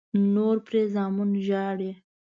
[0.33, 1.91] نور پرې زامن ژاړي.